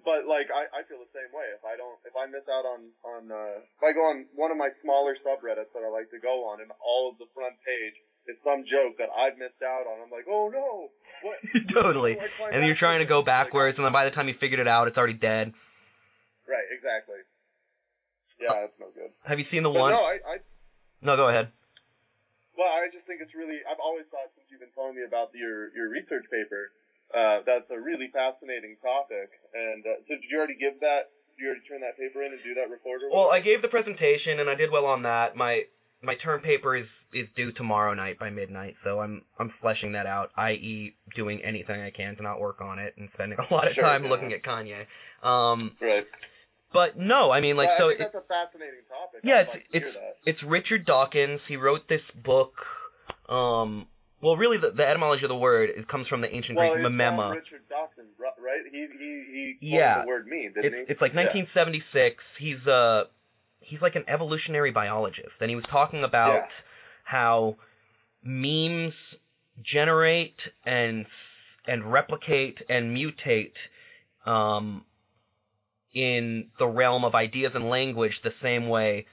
[0.05, 1.49] But like I, I feel the same way.
[1.53, 4.51] If I don't, if I miss out on on, uh, if I go on one
[4.51, 7.59] of my smaller subreddits that I like to go on, and all of the front
[7.67, 7.97] page
[8.29, 10.93] is some joke that I've missed out on, I'm like, oh no,
[11.25, 11.39] what?
[11.75, 12.15] totally.
[12.15, 14.13] How do I climb And you're trying to go Like, backwards, and then by the
[14.15, 15.53] time you figured it out, it's already dead.
[16.47, 17.21] Right, exactly.
[18.41, 19.11] Yeah, that's no good.
[19.25, 19.93] Have you seen the But one?
[19.93, 20.35] no, I, I
[21.01, 21.49] No, go ahead.
[22.57, 23.63] Well, I just think it's really.
[23.65, 26.75] I've always thought since you've been telling me about your your research paper,
[27.15, 29.31] uh, that's a really fascinating topic.
[29.55, 31.07] And uh, so, did you already give that?
[31.37, 33.03] Did you already turn that paper in and do that report?
[33.03, 35.37] or Well, I gave the presentation, and I did well on that.
[35.37, 35.65] My
[36.03, 40.07] my term paper is is due tomorrow night by midnight, so I'm I'm fleshing that
[40.07, 40.31] out.
[40.37, 43.73] I.e., doing anything I can to not work on it and spending a lot of
[43.73, 44.11] Sure, time yeah.
[44.11, 44.87] looking at Kanye.
[45.23, 46.07] Um, right.
[46.73, 49.21] but no, I mean, like, Well, so it, that's a fascinating topic.
[49.25, 51.47] yeah, I'd it's like to it's it's Richard Dawkins.
[51.47, 52.65] He wrote this book.
[53.29, 53.87] Um,
[54.21, 56.87] well, really, the, the etymology of the word it comes from the ancient well, Greek
[56.87, 57.35] memema.
[57.35, 58.63] Richard Dawkins, right?
[58.71, 59.77] He he he.
[59.77, 60.03] Yeah.
[60.03, 60.93] The word meme, didn't It's he?
[60.93, 61.25] it's like Yeah.
[61.27, 62.37] 1976.
[62.37, 63.05] He's uh
[63.61, 66.51] he's like an evolutionary biologist, and he was talking about Yeah.
[67.05, 67.57] how
[68.23, 69.19] memes
[69.63, 71.07] generate and
[71.67, 73.69] and replicate and mutate
[74.27, 74.85] um,
[75.93, 79.07] in the realm of ideas and language the same way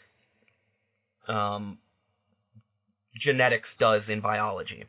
[1.27, 1.77] um,
[3.15, 4.85] genetics does in biology.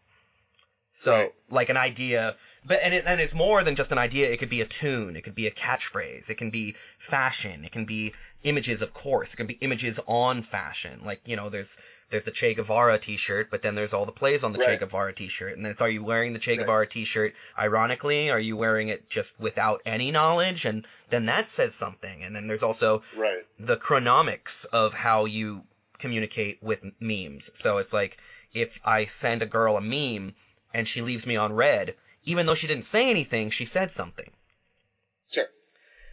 [0.99, 1.31] So, Right.
[1.51, 4.31] like an idea, but and it, and it's more than just an idea.
[4.31, 5.15] It could be a tune.
[5.15, 6.31] It could be a catchphrase.
[6.31, 7.65] It can be fashion.
[7.67, 9.35] It can be images, of course.
[9.35, 11.05] It can be images on fashion.
[11.05, 11.77] Like you know, there's
[12.09, 15.13] there's the Che Guevara T-shirt, but then there's all the plays on the Che Guevara
[15.13, 16.61] T-shirt, and then it's are you wearing the Che Right.
[16.61, 18.31] Guevara T-shirt ironically?
[18.31, 20.65] Are you wearing it just without any knowledge?
[20.65, 22.23] And then that says something.
[22.23, 23.45] And then there's also Right.
[23.59, 25.65] the chronemics of how you
[25.99, 27.51] communicate with memes.
[27.53, 28.17] So it's like
[28.55, 30.33] if I send a girl a meme
[30.77, 31.97] and she leaves me on red,
[32.29, 34.29] even though she didn't say anything, she said something.
[35.25, 35.49] Sure.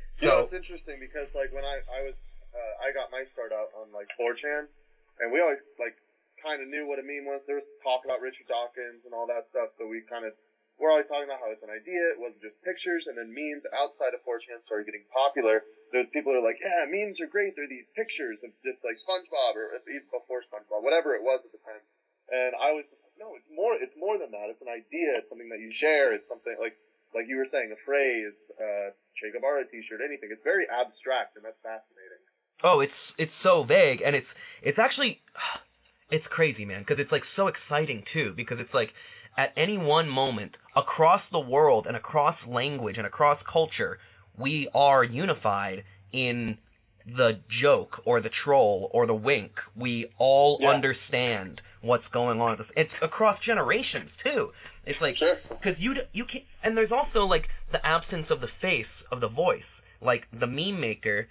[0.07, 2.15] So you know, it's interesting because like when I I was
[2.55, 4.71] uh, I got my start out on like 4chan,
[5.19, 5.99] and we always like
[6.39, 7.43] kind of knew what a meme was.
[7.43, 10.31] There was talk about Richard Dawkins and all that stuff, so we kind of
[10.79, 12.15] we're always talking about how it's an idea.
[12.15, 15.67] It wasn't just pictures, and then memes outside of 4chan started getting popular.
[15.91, 17.59] There's people who are like, yeah, memes are great.
[17.59, 21.51] They're these pictures of just like SpongeBob or even before SpongeBob, whatever it was at
[21.51, 21.83] the time.
[22.31, 22.87] And I was
[23.23, 23.73] no, it's more.
[23.79, 24.51] It's more than that.
[24.51, 25.15] It's an idea.
[25.15, 26.13] It's something that you share.
[26.13, 26.75] It's something like
[27.15, 30.29] like you were saying, a phrase, uh, Che Guevara T-shirt, anything.
[30.31, 32.21] It's very abstract, and that's fascinating.
[32.63, 35.21] oh, it's it's so vague, and it's it's actually
[36.11, 38.93] it's crazy, man, because it's like so exciting too, because it's like
[39.37, 43.99] at any one moment across the world and across language and across culture,
[44.37, 46.57] we are unified in
[47.05, 49.61] the joke or the troll or the wink.
[49.75, 50.69] We all Yeah.
[50.69, 52.53] understand what's going on.
[52.53, 54.51] It's, it's across generations too.
[54.85, 55.37] It's like Sure.
[55.49, 59.27] because you you can and there's also like the absence of the face of the
[59.27, 59.83] voice.
[60.01, 61.27] Like the meme maker,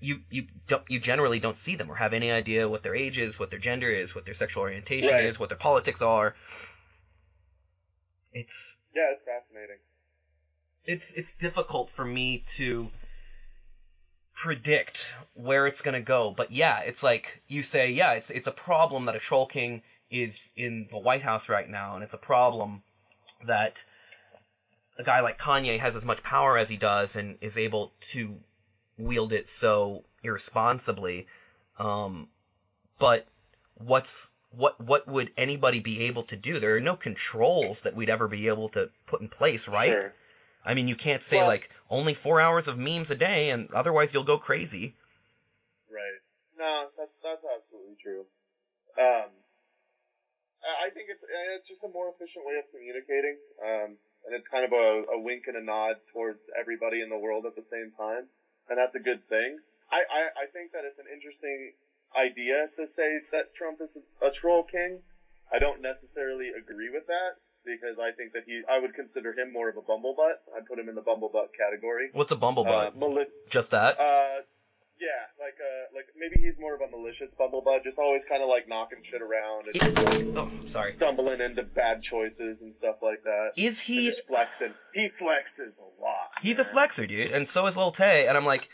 [0.00, 3.18] you you don't you generally don't see them or have any idea what their age
[3.18, 5.24] is, what their gender is, what their sexual orientation Right.
[5.24, 6.34] is, what their politics are.
[8.32, 9.78] It's Yeah, it's fascinating.
[10.84, 12.90] it's it's difficult for me to
[14.42, 18.48] predict where it's going to go but yeah it's like you say yeah it's it's
[18.48, 22.12] a problem that a troll king is in the white house right now and it's
[22.12, 22.82] a problem
[23.46, 23.84] that
[24.98, 28.36] a guy like Kanye has as much power as he does and is able to
[28.98, 31.26] wield it so irresponsibly.
[31.78, 32.28] Um
[32.98, 33.26] but
[33.74, 36.60] what's what what would anybody be able to do?
[36.60, 39.88] There are no controls that we'd ever be able to put in place right?
[39.90, 40.12] Sure.
[40.64, 43.70] I mean, you can't say Well- like only four hours of memes a day, and
[43.72, 44.94] otherwise you'll go crazy.
[45.90, 46.20] Right.
[46.56, 48.26] No, that's that's absolutely true.
[48.98, 49.30] Um,
[50.62, 54.64] I think it's it's just a more efficient way of communicating, um, and it's kind
[54.64, 57.90] of a, a wink and a nod towards everybody in the world at the same
[57.98, 58.28] time,
[58.68, 59.58] and that's a good thing.
[59.90, 61.74] I, I, I think that it's an interesting
[62.14, 63.90] idea to say that Trump is
[64.22, 65.02] a troll king.
[65.52, 69.52] I don't necessarily agree with that because I think that he I would consider him
[69.52, 70.38] more of a bumblebutt.
[70.56, 72.10] I'd put him in the bumblebutt category.
[72.12, 72.88] What's a bumblebutt?
[72.88, 73.98] Uh, mali- Just that?
[73.98, 74.42] uh,
[75.00, 78.48] yeah, like uh, like maybe he's more of a malicious bumblebutt, just always kind of
[78.48, 80.90] like knocking shit around and oh, sorry.
[80.92, 83.50] stumbling into bad choices and stuff like that.
[83.56, 84.06] Is And he?
[84.06, 84.74] just flexing.
[84.94, 86.30] He flexes a lot.
[86.40, 86.72] He's a man.
[86.88, 88.28] flexer, dude, and so is Lil Tay.
[88.28, 88.68] And I'm like,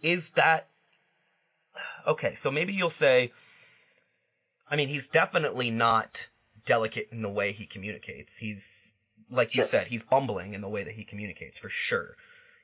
[0.00, 0.66] is that
[2.06, 2.32] okay?
[2.32, 3.30] So maybe you'll say,
[4.68, 6.28] I mean, he's definitely not
[6.74, 8.38] delicate in the way he communicates.
[8.38, 8.92] He's
[9.38, 9.64] like you Sure.
[9.74, 12.08] said, he's bumbling in the way that he communicates for sure.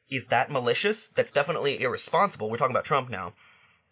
[0.08, 0.98] Is that malicious?
[1.16, 2.48] That's definitely irresponsible.
[2.48, 3.32] We're talking about Trump now.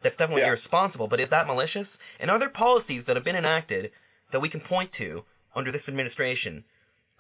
[0.03, 0.49] That's definitely Yeah.
[0.55, 1.99] irresponsible, but is that malicious?
[2.21, 3.91] And are there policies that have been enacted
[4.31, 5.25] that we can point to
[5.59, 6.63] under this administration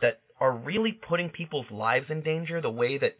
[0.00, 3.14] that are really putting people's lives in danger the way that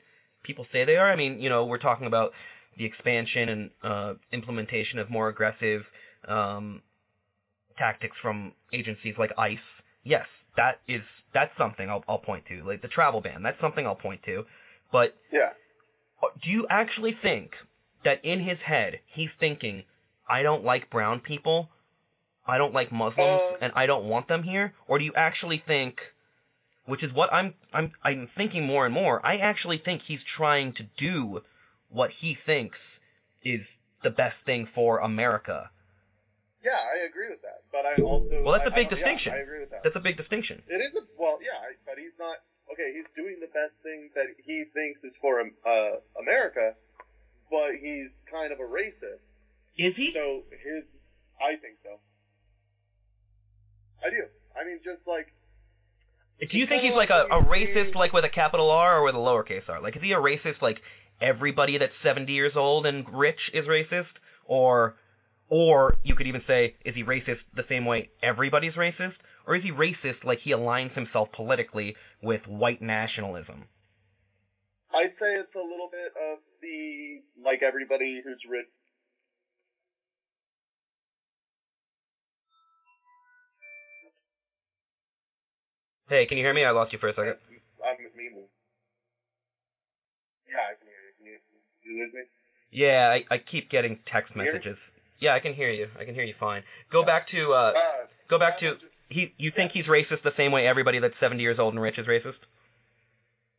[0.45, 1.11] people say they are?
[1.11, 2.33] I mean, you know, we're talking about
[2.77, 5.91] the expansion and uh, implementation of more aggressive
[6.39, 6.83] um,
[7.77, 9.85] tactics from agencies like ICE.
[10.03, 12.63] Yes, that is that's something I'll, I'll point to.
[12.63, 14.47] Like the travel ban, that's something I'll point to.
[14.93, 15.53] But Yeah.
[16.43, 17.57] do you actually think
[18.03, 19.85] that in his head he's thinking,
[20.29, 21.71] I don't like brown people,
[22.47, 24.75] I don't like Muslims, Uh, and I don't want them here?
[24.87, 26.15] Or do you actually think,
[26.85, 30.73] which is what I'm I'm I'm thinking more and more, I actually think he's trying
[30.75, 31.41] to do
[31.89, 33.01] what he thinks
[33.43, 35.71] is the best thing for America.
[36.65, 37.61] Yeah, I agree with that.
[37.71, 38.43] But I also.
[38.43, 39.33] Well, that's a big I- distinction.
[39.35, 39.83] Yeah, I agree with that.
[39.83, 40.63] That's a big distinction.
[40.67, 42.39] It is a well, yeah, but he's not
[42.73, 42.91] okay.
[42.97, 46.73] He's doing the best thing that he thinks is for um, uh, America,
[47.51, 49.21] but he's kind of a racist.
[49.77, 50.11] Is he?
[50.11, 50.89] So his,
[51.39, 52.01] I think so.
[54.05, 54.25] I do.
[54.59, 55.35] I mean, just like
[56.49, 59.15] Do you think he's like a, a racist, like with a capital R or with
[59.15, 59.81] a lowercase r?
[59.83, 60.81] Like, is he a racist, like
[61.21, 64.21] everybody that's 70 years old and rich is racist?
[64.47, 64.97] Or
[65.49, 69.23] Or you could even say, is he racist the same way everybody's racist?
[69.47, 73.69] Or is he racist like he aligns himself politically with white nationalism?
[74.95, 78.67] I'd say it's a little bit of the like everybody who's rich.
[86.09, 86.65] Hey, can you hear me?
[86.65, 87.37] I lost you for a second.
[87.85, 88.31] I'm with me.
[90.47, 91.13] Yeah, I can hear you.
[91.17, 91.39] Can you,
[91.83, 92.21] you lose me?
[92.71, 94.93] Yeah, I, I keep getting text messages.
[95.19, 95.89] Yeah, I can hear you.
[95.99, 96.65] I can hear you fine.
[96.91, 99.33] Go back to uh, Uh, go back to he.
[99.39, 102.07] You think he's racist the same way everybody that's seventy years old and rich is
[102.07, 102.45] racist?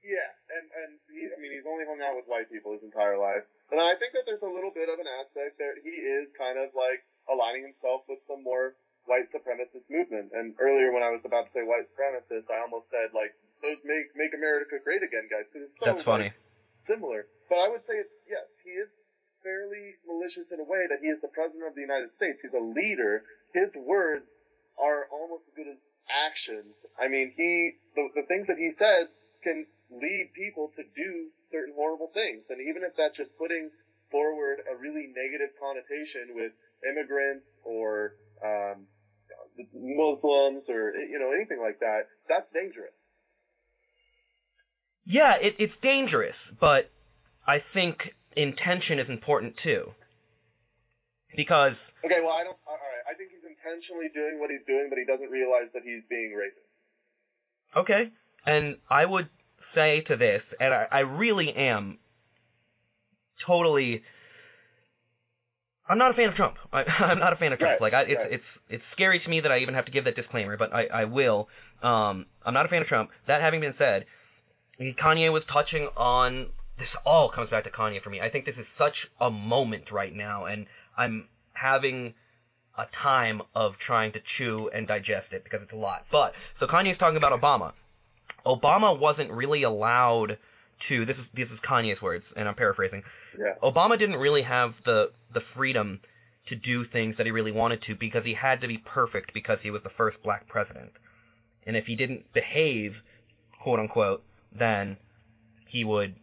[0.04, 3.18] Yeah, and and he, I mean he's only hung out with white people his entire
[3.18, 3.41] life,
[3.72, 6.60] and I think that there's a little bit of an aspect that he is kind
[6.62, 8.76] of like aligning himself with some more
[9.10, 10.30] white supremacist movement.
[10.34, 13.34] And earlier when I was about to say white supremacist, I almost said like
[13.65, 15.50] those make make America great again, guys.
[15.50, 16.30] 'cause it's so, That's funny.
[16.30, 16.38] like,
[16.86, 18.89] similar, but I would say it's, yes, he is
[19.45, 22.41] fairly malicious in a way that he is the president of the United States.
[22.41, 23.21] He's a leader.
[23.53, 24.25] His words
[24.81, 25.79] are almost as good as
[26.10, 26.73] actions.
[26.97, 29.08] I mean, he the, the things that he says
[29.45, 33.69] can lead people to do certain horrible things, and even if that's just putting
[34.10, 38.89] forward a really negative connotation with immigrants or um,
[39.73, 42.97] Muslims or you know anything like that, that's dangerous.
[45.05, 46.89] Yeah, it, it's dangerous, but
[47.45, 49.93] I think intention is important too.
[51.36, 52.58] Because Okay, well I don't.
[52.67, 55.84] All right, I think he's intentionally doing what he's doing, but he doesn't realize that
[55.84, 56.65] he's being racist.
[57.76, 58.12] Okay.
[58.45, 61.98] And I would say to this, and I, I really am
[63.43, 64.04] totally.
[65.88, 66.58] I'm not a fan of Trump.
[66.74, 67.80] I, I'm not a fan of Trump.
[67.80, 68.34] Right, like, I, it's right.
[68.34, 70.86] it's it's scary to me that I even have to give that disclaimer, but I,
[70.88, 71.50] I will.
[71.82, 73.12] Um, I'm not a fan of Trump.
[73.26, 74.06] That having been said,
[74.80, 76.95] Kanye was touching on this.
[77.05, 78.21] All comes back to Kanye for me.
[78.21, 82.13] I think this is such a moment right now, and I'm having
[82.77, 86.05] a time of trying to chew and digest it because it's a lot.
[86.11, 87.73] But so Kanye's talking about Obama.
[88.45, 90.38] Obama wasn't really allowed
[90.81, 91.05] to.
[91.05, 93.03] This is this is Kanye's words, and I'm paraphrasing.
[93.38, 93.55] Yeah.
[93.63, 96.01] Obama didn't really have the the freedom
[96.47, 99.61] to do things that he really wanted to because he had to be perfect because
[99.61, 100.91] he was the first black president.
[101.65, 103.01] And if he didn't behave,
[103.59, 104.97] quote unquote, then
[105.67, 106.15] he would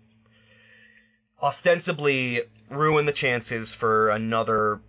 [1.43, 4.81] ostensibly ruin the chances for another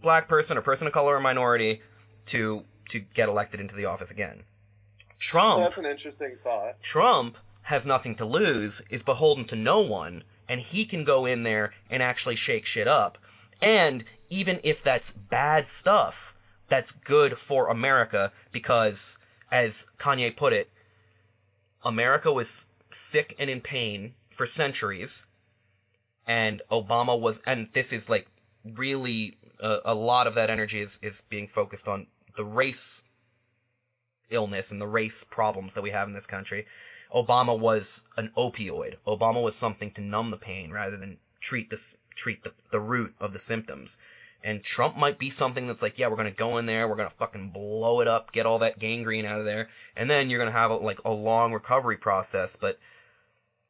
[0.00, 1.82] black person or person of color or minority
[2.26, 4.42] to to get elected into the office again.
[5.18, 6.80] Trump that's an interesting thought.
[6.80, 11.42] Trump has nothing to lose, is beholden to no one, and he can go in
[11.42, 13.18] there and actually shake shit up.
[13.60, 16.36] And even if that's bad stuff,
[16.68, 19.18] that's good for America because,
[19.52, 20.70] as Kanye put it,
[21.84, 25.26] America was sick and in pain for centuries,
[26.26, 28.26] and Obama was, and this is like
[28.64, 32.06] really uh, a lot of that energy is, is being focused on
[32.38, 33.02] the race
[34.30, 36.64] illness and the race problems that we have in this country.
[37.14, 38.96] Obama was an opioid.
[39.06, 43.12] Obama was something to numb the pain rather than treat this treat the, the root
[43.20, 43.98] of the symptoms.
[44.42, 47.10] And Trump might be something that's like, yeah, we're gonna go in there, we're gonna
[47.10, 50.50] fucking blow it up, get all that gangrene out of there, and then you're gonna
[50.50, 52.56] have a, like a long recovery process.
[52.56, 52.78] But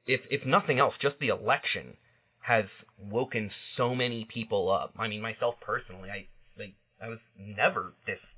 [0.07, 1.97] if if nothing else, just the election
[2.41, 4.93] has woken so many people up.
[4.99, 6.27] I mean, myself personally, I
[6.59, 8.35] like I was never this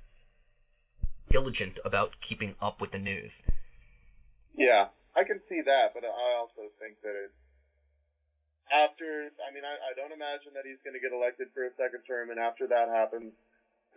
[1.29, 3.43] diligent about keeping up with the news.
[4.55, 7.31] Yeah, I can see that, but I also think that it,
[8.71, 11.71] after, I mean, I, I don't imagine that he's going to get elected for a
[11.73, 13.33] second term, and after that happens,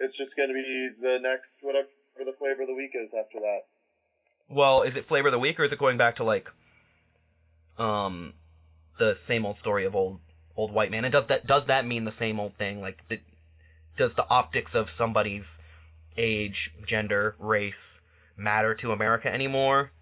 [0.01, 3.41] it's just going to be the next, whatever the flavor of the week is after
[3.41, 3.69] that.
[4.49, 6.49] Well, is it flavor of the week or is it going back to like
[7.79, 8.35] um
[8.99, 10.21] the same old story of old
[10.57, 11.05] old white man?
[11.05, 12.81] And does that does that mean the same old thing?
[12.81, 13.21] Like the,
[13.97, 15.61] does the optics of somebody's
[16.17, 18.01] age, gender, race
[18.37, 19.93] matter to America anymore?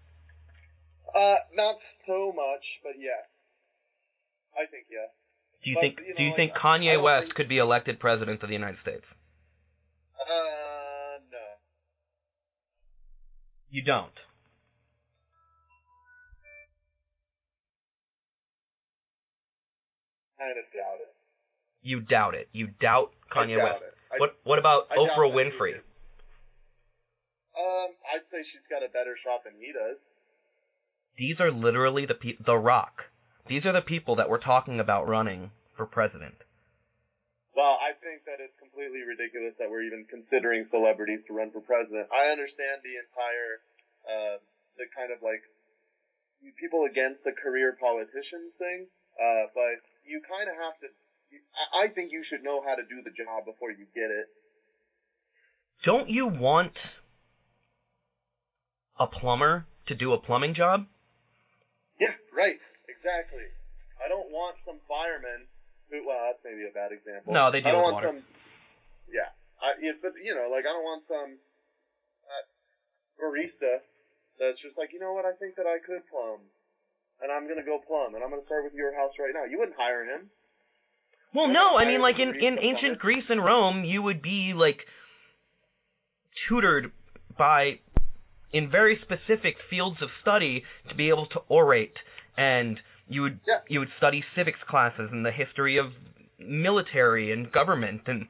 [1.13, 3.23] Uh, not so much, but yeah.
[4.57, 5.09] I think yes.
[5.63, 7.99] Do you But, think you do you know, think Kanye West think- could be elected
[7.99, 9.17] president of the United States?
[10.19, 11.37] Uh, no.
[13.69, 14.25] You don't.
[20.39, 21.13] Kind of doubt it.
[21.81, 22.49] You doubt it.
[22.51, 23.83] You doubt Kanye doubt West.
[24.11, 25.75] I- What what about I Oprah Winfrey?
[27.57, 29.97] Um, I'd say she's got a better shot than he does.
[31.17, 33.11] These are literally the pe- the Rock.
[33.47, 36.35] These are the people that we're talking about running for president.
[37.55, 41.61] Well, I think that it's completely ridiculous that we're even considering celebrities to run for
[41.61, 42.11] president.
[42.11, 43.51] I understand the entire,
[44.03, 44.35] uh,
[44.75, 45.39] the kind of like
[46.59, 50.87] people against the career politicians thing, uh, but you kind of have to,
[51.73, 54.27] I, I think you should know how to do the job before you get it.
[55.83, 56.99] Don't you want
[58.99, 60.85] a plumber to do a plumbing job?
[61.99, 62.57] Yeah, right.
[62.87, 63.43] Exactly.
[64.03, 65.47] I don't want some fireman
[65.89, 66.05] who.
[66.07, 67.33] Well, that's maybe a bad example.
[67.33, 68.07] No, they I deal don't with want water.
[68.07, 68.23] some.
[69.11, 69.29] Yeah,
[69.61, 71.37] I, yeah, but you know, like I don't want some
[72.25, 72.43] uh,
[73.21, 73.79] barista
[74.39, 75.25] that's just like, you know what?
[75.25, 76.41] I think that I could plumb,
[77.21, 79.45] and I'm gonna go plumb, and I'm gonna start with your house right now.
[79.45, 80.29] You wouldn't hire him.
[81.33, 82.97] Well, no, I mean, like in, in ancient.
[82.99, 84.87] Greece and Rome, you would be like
[86.33, 86.91] tutored
[87.37, 87.79] by
[88.51, 92.03] in very specific fields of study to be able to orate,
[92.37, 93.59] and you would Yeah.
[93.67, 95.99] you would study civics classes and the history of
[96.39, 98.27] military and government, and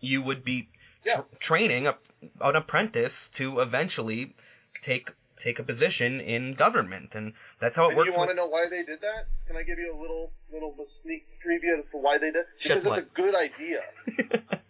[0.00, 0.68] you would be
[1.04, 1.16] Yeah.
[1.16, 1.96] tr- training a,
[2.40, 4.34] an apprentice to eventually
[4.82, 5.10] take
[5.40, 8.12] take a position in government, and that's how it And works.
[8.12, 9.26] you want to know why they did that?
[9.46, 12.44] Can I give you a little little sneak preview as to why they did?
[12.62, 13.80] Because it's a good idea.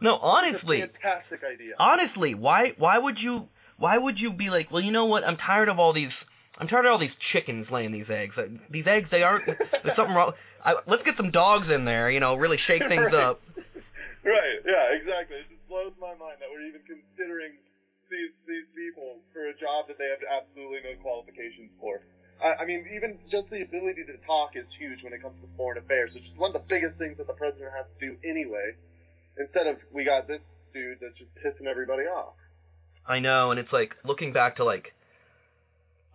[0.00, 1.74] no, It's a honestly, fantastic idea.
[1.78, 3.48] honestly, why why would you
[3.78, 5.24] why would you be like, well, you know what?
[5.24, 6.26] I'm tired of all these.
[6.58, 8.38] I'm tired of all these chickens laying these eggs.
[8.38, 9.46] Uh, These eggs, they aren't.
[9.46, 10.32] There's something wrong.
[10.64, 12.10] I, let's get some dogs in there.
[12.10, 13.22] You know, really shake things Right.
[13.24, 13.40] up.
[14.24, 15.38] Right, yeah, exactly.
[15.38, 17.52] It just blows my mind that we're even considering
[18.12, 22.04] these these people for a job that they have absolutely no qualifications for.
[22.44, 25.48] I, I mean, even just the ability to talk is huge when it comes to
[25.56, 28.16] foreign affairs, which is one of the biggest things that the president has to do
[28.22, 28.76] anyway.
[29.38, 30.44] Instead of we got this
[30.74, 32.36] dude that's just pissing everybody off.
[33.06, 34.94] I know, and it's like looking back to like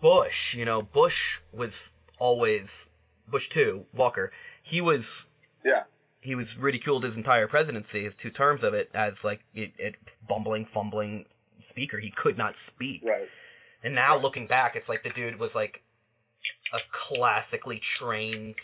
[0.02, 0.56] Bush.
[0.56, 2.92] You know, Bush was always
[3.28, 4.32] Bush two Walker.
[4.62, 5.28] He was
[5.66, 5.84] Yeah,
[6.22, 9.96] he was ridiculed his entire presidency, his two terms of it, as like it, it
[10.28, 11.26] bumbling, fumbling
[11.64, 11.98] speaker.
[11.98, 13.02] He could not speak.
[13.04, 13.28] right.
[13.84, 15.82] And now looking back, it's like the dude was like
[16.74, 18.56] a classically trained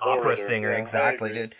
[0.00, 0.72] opera Orator, singer.
[0.72, 1.54] yeah, exactly, dude.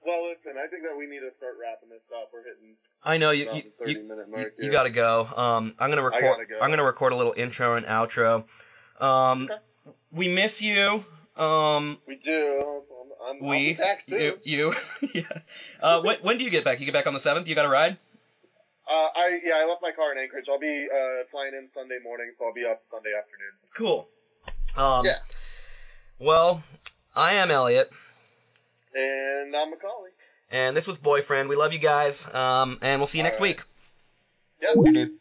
[0.00, 2.30] Well, listen, I think that we need to start wrapping this up.
[2.32, 4.72] We're hitting I know you you, you, you, here.
[4.72, 5.26] gotta go.
[5.26, 6.48] Um, I'm gonna record.
[6.48, 6.58] go.
[6.60, 8.44] I'm gonna record a little intro and outro.
[8.98, 9.60] Um, Okay.
[10.10, 11.04] we miss you.
[11.36, 12.82] Um, We do.
[13.26, 14.20] I'm, we back soon.
[14.20, 14.74] you you
[15.14, 15.22] yeah.
[15.80, 16.78] Uh, when when do you get back?
[16.80, 17.48] You get back on the seventh.
[17.48, 17.96] You got a ride?
[18.88, 20.46] Uh, I yeah, I left my car in Anchorage.
[20.48, 23.52] I'll be uh, flying in Sunday morning, so I'll be up Sunday afternoon.
[23.76, 24.08] Cool.
[24.76, 25.18] Um, Yeah.
[26.18, 26.62] Well,
[27.14, 27.90] I am Elliot.
[28.94, 30.10] And I'm Macaulay.
[30.50, 31.48] And this was Boyfriend.
[31.48, 32.32] We love you guys.
[32.32, 33.56] Um, and we'll see you next All right.
[33.56, 33.64] week.
[34.94, 35.18] Yep.